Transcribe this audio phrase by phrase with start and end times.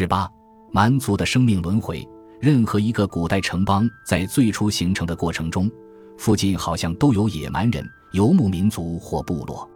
[0.00, 0.26] 十八，
[0.72, 2.02] 蛮族的生命轮回。
[2.40, 5.70] 任何一个古代城邦在最初形成的过程中，
[6.16, 9.68] 附近好像都有野蛮人、游牧民族或部落。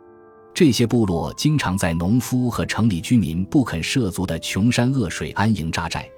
[0.54, 6.08] 这些部落经常在农夫和城里居民不肯涉足的穷山恶水安营扎寨，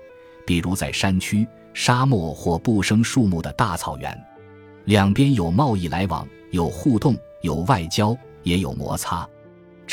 [0.47, 1.45] 比如在山区、
[1.75, 4.17] 沙漠或不生树木的大草原。
[4.85, 9.29] 两边有贸易来往，有互动，有外交，也有摩擦。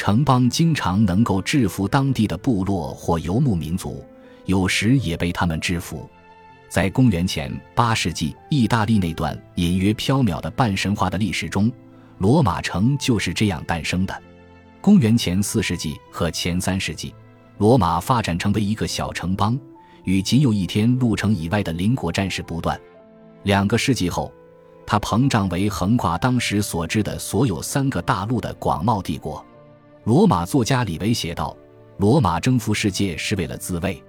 [0.06, 4.04] 城邦经常能够制服当地的部落或游牧民族，
[4.44, 6.10] 有时也被他们制服。
[6.68, 11.72] 在公元前八世纪意大利那段隐约缥缈的半神话的历史中，
[12.18, 14.14] 罗马城就是这样诞生的。
[14.82, 17.16] 公元前四世纪和前三世纪，
[17.58, 19.58] 罗马发展成为一个小城邦，
[20.04, 22.78] 与仅有一天路程以外的邻国战事不断。
[23.44, 24.30] 两个世纪后。
[24.86, 29.42] 它膨胀为横跨当时所知的所有三个大陆的广袤帝国。
[30.06, 31.56] 罗马作家李维写道
[31.98, 34.02] ：“罗马征服世界是为了自卫。”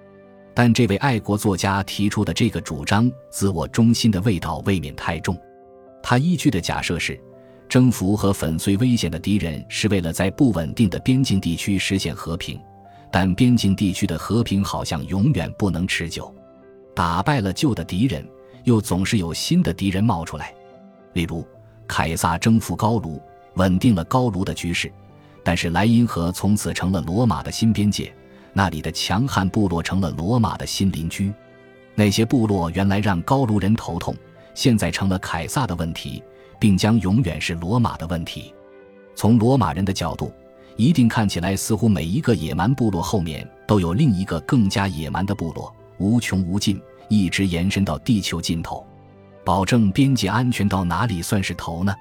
[0.53, 5.37] 但这位爱国作家提出的这个主张，自我中心的味道未免太重。
[6.03, 7.17] 他依据的假设是，
[7.69, 12.59] 征服和粉碎危险的敌人是为了在不稳定的边境地区实现和平，
[13.09, 16.33] 但边境地区的和平好像永远不能持久。
[16.93, 18.25] 打败了旧的敌人，
[18.65, 20.53] 又总是有新的敌人冒出来。
[21.13, 21.45] 例如，
[21.87, 23.21] 凯撒征服高卢，
[23.55, 24.91] 稳定了高卢的局势，
[25.45, 28.11] 但是莱茵河从此成了罗马的新边界，
[28.51, 31.31] 那里的强悍部落成了罗马的新邻居。
[31.93, 34.15] 那些部落原来让高卢人头痛，
[34.55, 36.23] 现在成了凯撒的问题，
[36.59, 38.51] 并将永远是罗马的问题。
[39.13, 40.33] 从罗马人的角度，
[40.77, 48.83] 一定看起来似乎每一个野蛮部落后面都有另一个更加野蛮的部落，无穷无尽，一直延伸到地球尽头。
[49.45, 51.93] 保证边界安全到哪里算是头呢？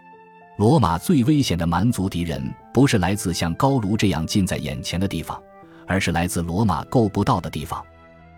[0.56, 2.40] 罗马最危险的蛮族敌人
[2.72, 5.40] 不是来自像高卢这样近在眼前的地方，
[5.84, 7.84] 而是来自罗马够不到的地方。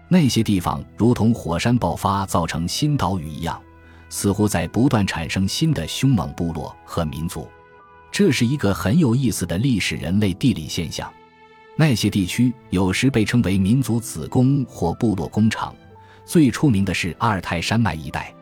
[0.09, 3.61] 那些地方如同火山爆发造成新岛屿一样，
[4.09, 7.47] 似乎在不断产生新的凶猛部落和民族。
[8.11, 11.13] 这是一个很有意思的历史人类地理现象。
[11.77, 15.75] 那些地区有时被称为民族子宫或部落工厂，
[16.25, 18.33] 最出名的是阿尔泰山脉一带。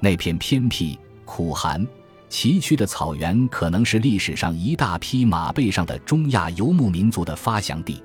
[0.00, 1.86] 那片偏僻、苦寒、
[2.32, 8.02] 崎岖的草原，可能是历史上一大批马背上的中亚游牧民族的发祥地。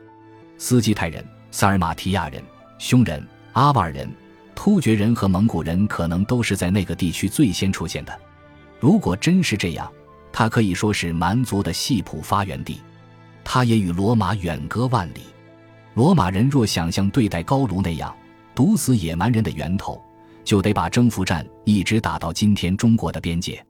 [0.58, 2.44] 斯基泰人、萨尔马提亚人、
[2.78, 4.14] 匈人、阿瓦尔人、
[4.54, 8.20] 突厥人和蒙古人，可能都是在那个地区最先出现的。
[8.82, 9.90] 如果真是这样，
[10.34, 12.82] 它可以说是蛮族的系谱发源地。
[13.46, 15.22] 它也与罗马远隔万里。
[15.94, 18.14] 罗马人若想像对待高卢那样
[18.54, 20.04] 毒死野蛮人的源头。
[20.44, 23.66] 就得把征服战一直打到今天中国的边界。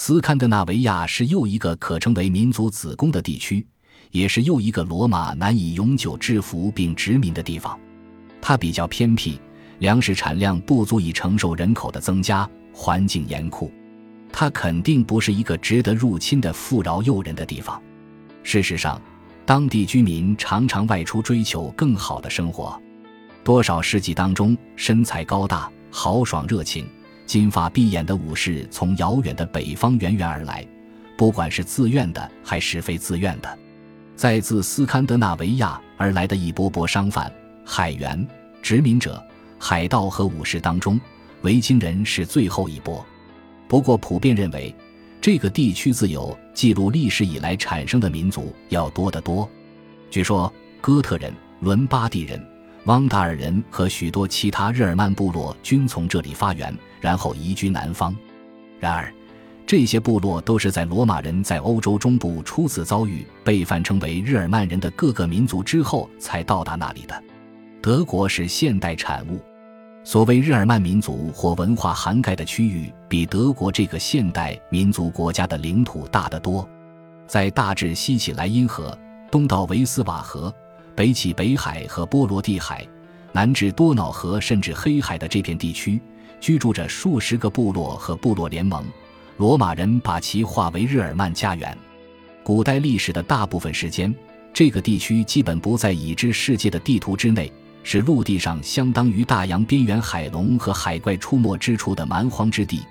[0.00, 3.66] 斯堪的纳维亚是又一个可称为民族子宫的地区，
[4.12, 7.76] 也是又一个罗马难以永久制服并殖民的地方。
[8.40, 9.40] 它比较偏僻，
[9.80, 13.72] 粮食产量不足以承受人口的增加，环境严酷。
[14.32, 17.82] 它肯定不是一个值得入侵的富饶诱人的地方。
[18.44, 19.02] 事实上，
[19.44, 22.80] 当地居民常常外出追求更好的生活。
[23.42, 25.68] 多少世纪当中，身材高大。
[25.90, 26.86] 豪爽热情、
[27.28, 30.66] 金发碧眼的武士从遥远的北方源源而来，
[31.14, 33.58] 不管是自愿的还是非自愿的。
[34.16, 37.30] 在自斯堪的纳维亚而来的一波波商贩、
[37.66, 38.26] 海员、
[38.62, 39.22] 殖民者、
[39.58, 40.98] 海盗和武士当中，
[41.42, 43.04] 维京人是最后一波。
[43.68, 44.74] 不过，普遍认为，
[45.20, 49.46] 这个地区自有记录历史以来产生的民族要多得多。
[50.10, 50.50] 据说，
[50.80, 52.42] 哥特人、伦巴第人。
[52.84, 58.14] 汪达尔人和许多其他日耳曼部落均从这里发源，然后移居南方。
[58.80, 59.12] 然而，
[59.66, 67.22] 这些部落都是在罗马人在欧洲中部初次遭遇被泛称为日耳曼人的各个民族之后才到达那里的。
[67.82, 69.40] 德国是现代产物。
[70.04, 76.66] 所谓日耳曼民族或文化涵盖的区域，比德国这个现代民族国家的领土大得多。
[77.26, 78.96] 在大致西起莱茵河，
[79.30, 80.52] 东到维斯瓦河。
[80.96, 82.84] 北起北海和波罗的海，
[83.32, 86.00] 南至多瑙河，甚至黑海的这片地区，
[86.40, 88.84] 居住着数十个部落和部落联盟。
[89.36, 91.76] 罗马人把其划为日耳曼家园。
[92.42, 94.14] 古代历史的大部分时间，
[94.52, 97.52] 这个地区基本不在已知世界的地图之内，
[97.82, 102.82] 是陆地上相当于大洋边缘海龙和海怪出没之处的蛮荒之地，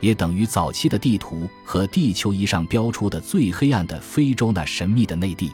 [0.00, 5.50] 也等于早期的地图和地球仪上标出的最黑暗的非洲那神秘的内地。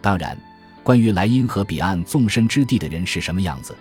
[0.00, 0.38] 当然。
[0.84, 3.76] 关于莱茵河彼岸纵深之地的人是什么样子，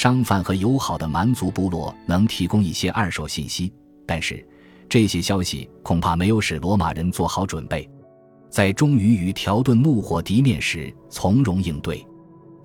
[0.00, 3.70] 商贩和友好的蛮族部落能提供一些二手信息，
[4.06, 4.42] 但是
[4.88, 7.86] 这些消息恐怕没有使罗马人做好准备，
[8.48, 12.02] 在终于与条顿怒火敌面时从容应对。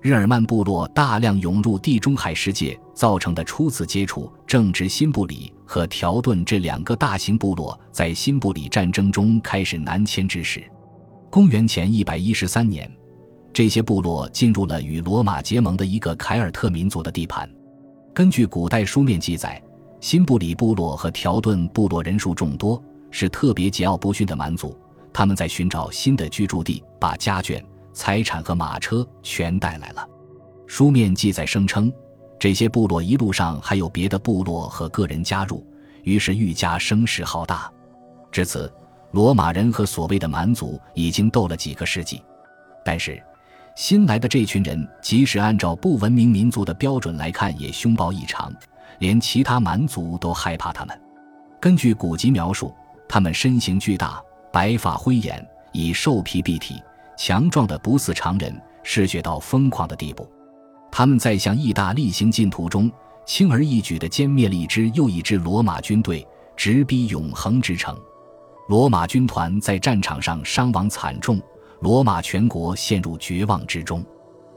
[0.00, 10.64] 日耳曼部落大量涌入地中海世界造成的初次接触，正值新布里和条顿这两个大型部落在新布里战争中开始南迁之时。
[11.28, 12.90] 公元前一百一十三年，
[13.56, 17.50] 这些部落进入了与罗马结盟的一个凯尔特民族的地盘。
[18.12, 19.58] 根据古代书面记载，
[19.98, 22.78] 新布里部落和条顿部落人数众多，
[23.10, 24.78] 是特别桀骜不驯的蛮族。
[25.10, 27.64] 他们在寻找新的居住地，把家眷、
[27.94, 30.06] 财产和马车全带来了。
[30.66, 31.90] 书面记载声称，
[32.38, 35.66] 这些部落一路上还有别的部落和个人加入，
[36.02, 37.72] 于是愈加声势浩大。
[38.30, 38.70] 至此，
[39.12, 42.20] 罗马人和所谓的蛮族已经斗了几个世纪。
[42.84, 43.20] 但是，
[43.76, 48.50] 新来的这群人，即使按照不文明民族的标准来看，也凶暴异常，
[49.00, 50.98] 连其他蛮族都害怕他们。
[51.60, 52.74] 根据古籍描述，
[53.06, 54.18] 他们身形巨大，
[54.50, 56.82] 白发灰眼，以兽皮蔽体，
[57.18, 60.26] 强壮的不似常人，嗜血到疯狂的地步。
[60.90, 62.90] 他们在向意大利行进途中，
[63.26, 66.26] 轻而易举地歼灭了一支又一支罗马军队，
[66.56, 67.94] 直逼永恒之城。
[68.70, 71.38] 罗马军团在战场上伤亡惨重。
[71.86, 74.04] 罗马全国陷入绝望之中。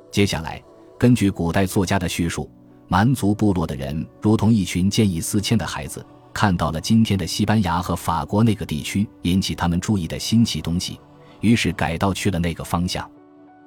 [0.10, 0.60] 接下来，
[0.98, 2.50] 根据古代作家的叙述，
[2.88, 6.04] 蛮族部落的人如同一群见异思迁的孩子，
[6.34, 11.00] 看到了今天的西班牙和法国那个地区引起他们注意的新奇东西，
[11.42, 13.08] 于是改道去了那个方向。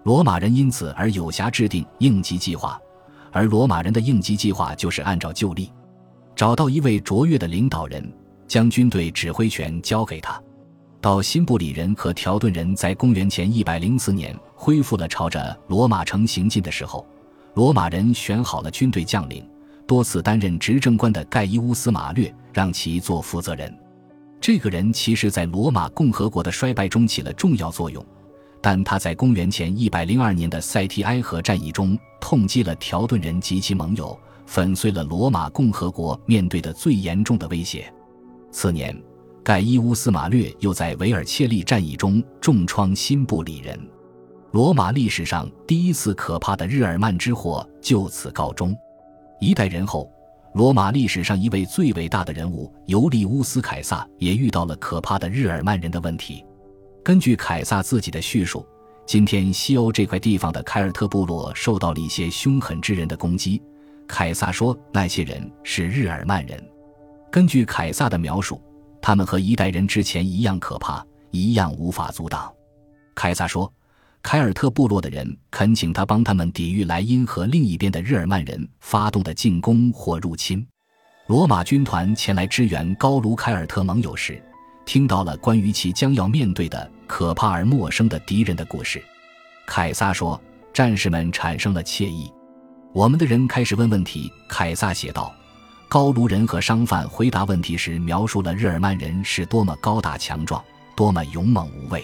[0.02, 2.76] 罗马人因此而有暇制定应急计划，
[3.30, 5.70] 而罗马人的应急计划就是按照旧例，
[6.34, 8.12] 找到一位卓越的领导人，
[8.48, 10.42] 将军队指挥权交给他。
[11.02, 17.04] 到新布里人和条顿人在公元前一百零四年恢复了朝着罗马城行进的时候，
[17.54, 19.44] 罗马人选好了军队将领，
[19.84, 23.76] 多次担任执政官的盖伊乌斯·马略让其做负责人。
[24.40, 28.06] 这个人其实在罗马共和国的衰败中起了重要作用，
[28.60, 34.16] 但他在公元前一百零二年的塞提埃河战役中痛击了条顿人及其盟友，
[34.46, 37.92] 粉碎了罗马共和国面对的最严重的威胁。
[38.52, 38.96] 次年。
[39.44, 43.76] 盖伊乌斯·马略又在维尔切利战役中重创新布里人，
[44.52, 48.72] 罗马历史上第一次可怕的日耳曼之祸就此告终。
[49.40, 50.08] 一代人后，
[50.54, 56.44] 罗马历史上一位最伟大的人物尤利乌斯·凯撒也遇到了可怕的日耳曼人的问题。
[57.02, 58.64] 根据凯撒自己的叙述，
[59.04, 63.60] 今天西欧这块地方的凯尔特部落受到了一些凶狠之人的攻击。
[64.06, 66.64] 凯撒说，那些人是日耳曼人。
[67.28, 68.60] 根据凯撒的描述。
[69.02, 72.50] 他们和一代人之前一样可怕，一样无法阻挡。
[73.16, 73.70] 凯撒说
[74.22, 80.64] ：“凯尔特部落的人恳请他帮他们抵御莱茵河另一边的日耳曼人发动的进攻或入侵。”
[81.26, 84.40] 罗马军团前来支援高卢凯尔特盟友时，
[84.86, 89.02] 听到了关于其将要面对的可怕而陌生的敌人的故事。
[89.66, 90.40] 凯撒说
[90.72, 92.32] ：“战士们产生了怯意，
[92.92, 95.34] 我们的人开始问问题。”凯撒写道。
[95.92, 100.64] 高卢人和商贩回答问题时，描述了日耳曼人是多么高大强壮，
[100.96, 102.02] 多么勇猛无畏，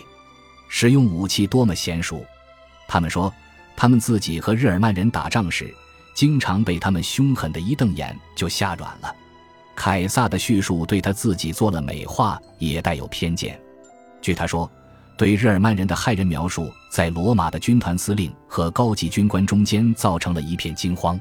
[0.69, 2.23] 使用武器多么娴熟。
[2.87, 3.32] 他们说，
[3.75, 5.75] 他们自己和日耳曼人打仗时，
[6.12, 9.11] 经常被他们凶狠的一瞪眼就吓软了。
[9.75, 13.58] 凯撒的叙述对他自己做了美化，也带有偏见。
[14.20, 14.70] 据他说，
[15.17, 21.19] 对日耳曼人的骇人描述，在罗马的军团司令和高级军官中间造成了一片惊慌。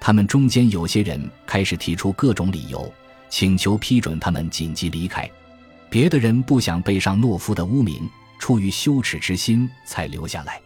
[0.00, 2.92] 他们中间有些人开始提出各种理由，
[3.28, 5.24] 请求批准他们紧急离开；
[5.90, 10.60] 别的人不想背上懦夫的污名，出于羞耻之心才留下来。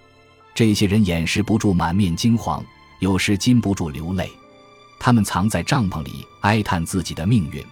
[0.54, 2.62] 这些人掩饰不住满面惊慌，
[2.98, 4.28] 有时禁不住流泪。
[4.98, 7.64] 他们藏在帐篷里哀叹自己的命运，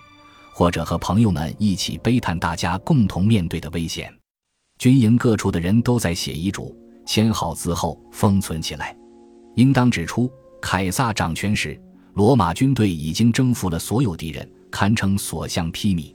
[0.54, 4.10] 或者和朋友们一起悲叹大家共同面对的危险。
[4.78, 8.96] 军营各处的人都在写遗嘱，签好字后封存起来。
[9.56, 10.32] 应当指出。
[10.60, 11.80] 凯撒掌权时，
[12.14, 16.14] 罗马军队已经征服了所有敌人，堪称所向披靡。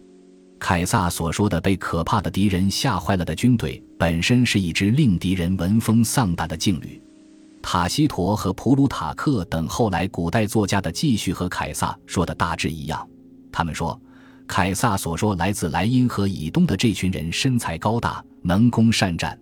[0.60, 7.02] 凯撒所说的被可怕的敌人吓坏了的军队，本身是一支令敌人闻风丧胆的劲旅。
[7.62, 13.08] 塔西佗和普鲁塔克等后来古代作家的记叙和凯撒说的大致一样。
[13.52, 14.00] 他们说，
[14.48, 19.38] 凯撒所说来自莱茵河以东的这群人身材高大，能攻善战。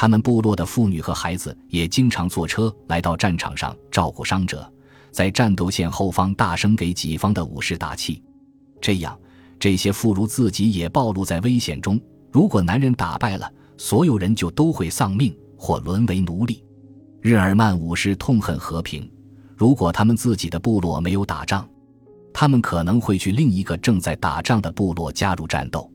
[0.00, 4.72] 他们部落的妇女和孩子也经常坐车来到战场上照顾伤者，
[5.10, 8.22] 在战斗线后方大声给己方的武士打气。
[8.80, 9.18] 这样，
[9.58, 12.00] 这些妇孺自己也暴露在危险中。
[12.30, 16.62] 如果男人打败了，所有人就都会丧命或沦为奴隶。
[17.20, 19.10] 日耳曼武士痛恨和平，
[19.56, 21.68] 如果他们自己的部落没有打仗，
[22.32, 25.90] 他们可能会去另一个正在打仗的部落加入战斗。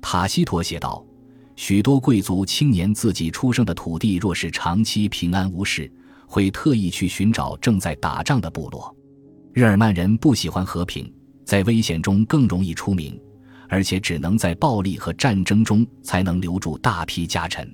[0.00, 1.04] 塔西佗写道。
[1.60, 5.92] 许多贵族青年自己出生的土地若是长期平安无事，
[6.26, 8.96] 会特意去寻找正在打仗的部落。
[9.52, 11.12] 日耳曼人不喜欢和平，
[11.44, 13.20] 在危险中更容易出名，
[13.68, 17.70] 而且只能在暴力和战争中才能留住大批家臣。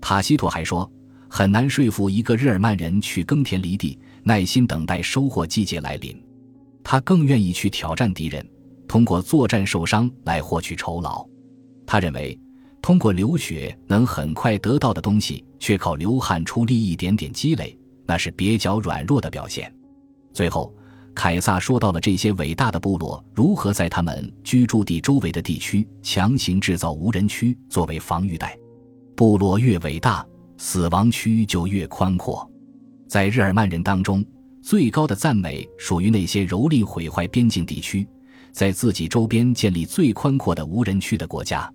[0.00, 0.90] 塔西佗还说，
[1.28, 6.20] 很难说服一个日耳曼人去耕田犁地，耐心等待收获季节来临。
[6.82, 8.44] 他更愿意去挑战敌人，
[8.88, 11.24] 通过作战受伤来获取酬劳。
[11.86, 12.36] 他认为，
[12.82, 19.72] 通过流血能很快得到的东西，却靠流汗出力一点点积累，那是蹩脚软弱的表现。
[20.34, 20.74] 最后，
[21.14, 28.58] 凯撒说到了这些伟大的部落如何在他们居住地周围的地区强行制造无人区作为防御带。
[29.14, 30.26] 部落越伟大，
[30.58, 32.50] 死亡区就越宽阔。
[33.06, 34.24] 在日耳曼人当中，
[34.60, 38.08] 最高的赞美属于那些蹂躏毁坏边境地区，
[38.50, 41.72] 在自己周边建立最宽阔的无人区的国家。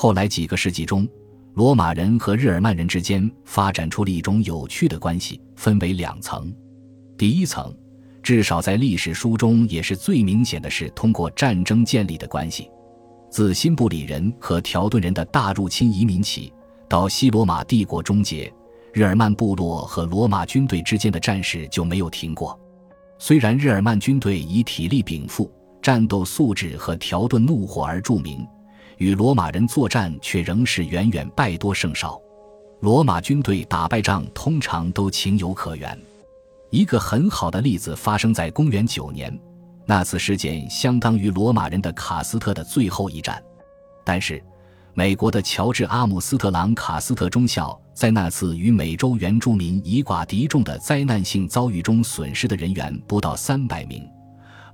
[0.00, 1.08] 后来几个世纪中，
[1.54, 6.54] 罗马人和日耳曼人之间发展出了一种有趣的关系，分为两层。
[7.16, 7.76] 第一层，
[8.22, 12.70] 至少在历史书中也是最明显的是通过战争建立的关系。
[13.28, 16.52] 自新布里人和条顿人的大入侵移民起，
[16.88, 18.54] 到西罗马帝国终结，
[18.92, 22.56] 日耳曼部落和罗马军队之间的战事就没有停过。
[23.18, 25.52] 虽然日耳曼军队以体力禀赋、
[25.82, 28.46] 战斗素质和条顿怒火而著名。
[28.98, 32.20] 与罗马人作战却仍是远远败多胜少，
[32.80, 35.98] 罗马军队打败仗通常都情有可原。
[36.70, 39.36] 一个很好的例子发生在公元九年，
[39.86, 43.42] 那次事件相当于罗马人的卡斯特的最后一战。
[44.04, 44.42] 但是，
[44.94, 54.06] 美国的乔治·阿姆斯特朗卡斯特中校在那次与美洲原住民以寡敌众的灾难性遭遇中损失的人员不到三百名。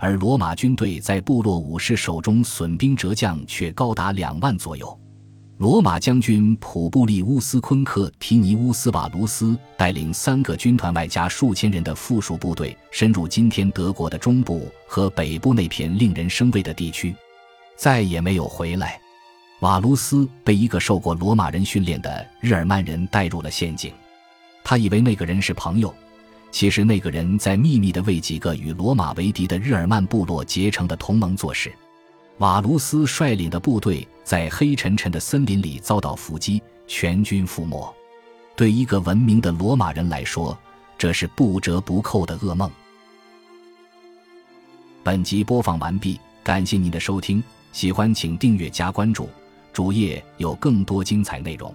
[0.05, 5.01] 而罗马军队在部落武士手中损兵折将却高达两万左右。
[5.57, 17.17] 罗马将军普布利乌斯·昆克提尼乌斯·瓦卢斯带领三个军团外加数千人的附属部队，深入今天德国的中部和北部那片令人生畏的地区，
[17.75, 19.01] 再也没有回来。
[19.61, 23.91] 瓦卢斯被一个受过罗马人训练的日耳曼人带入了陷阱，
[24.63, 25.95] 他以为那个人是朋友。
[26.55, 31.75] 其实那个人在秘密的为几个与罗马为敌的日耳曼部落结成的同盟做事。
[32.39, 37.93] 瓦卢斯率领的部队在黑沉沉的森林里遭到伏击，全军覆没。
[38.55, 40.57] 对一个文明的罗马人来说，
[40.97, 42.71] 这是不折不扣的噩梦。
[45.03, 47.43] 本集播放完毕，感谢您的收听，
[47.73, 49.29] 喜欢请订阅加关注，
[49.73, 51.75] 主页有更多精彩内容。